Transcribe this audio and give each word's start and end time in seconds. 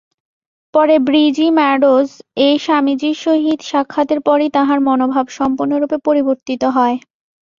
পরে 0.73 0.95
ব্রীজি 1.07 1.47
মেডোজ-এ 1.57 2.09
স্বামীজীর 2.57 3.15
সহিত 3.23 3.59
সাক্ষাতের 3.69 4.19
পরই 4.27 4.49
তাঁহার 4.55 4.79
মনোভাব 4.87 5.25
সম্পূর্ণরূপে 5.37 5.97
পরিবর্তিত 6.07 6.63
হয়। 6.75 6.95